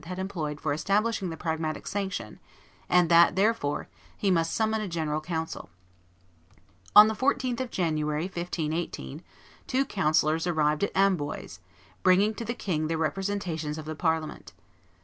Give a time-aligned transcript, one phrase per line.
[0.07, 2.39] had employed for establishing the Pragmatic Sanction,
[2.89, 5.69] and that, therefore, he must summon a general council.
[6.95, 9.21] On the 14th of January, 1518,
[9.67, 11.59] two councillors arrived at Amboise,
[12.01, 14.53] bringing to the king the representations of the Parliament.